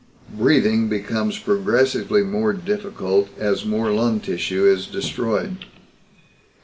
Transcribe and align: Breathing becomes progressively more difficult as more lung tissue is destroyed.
Breathing 0.35 0.87
becomes 0.89 1.37
progressively 1.37 2.23
more 2.23 2.53
difficult 2.53 3.29
as 3.37 3.65
more 3.67 3.91
lung 3.91 4.19
tissue 4.19 4.65
is 4.65 4.87
destroyed. 4.87 5.57